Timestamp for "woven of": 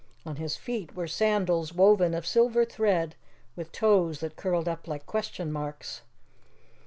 1.75-2.25